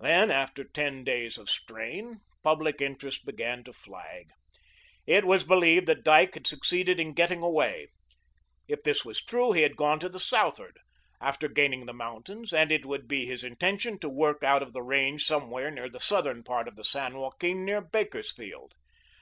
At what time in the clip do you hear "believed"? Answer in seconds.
5.44-5.84